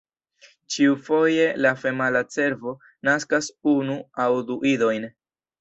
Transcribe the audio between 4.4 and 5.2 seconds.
du idojn.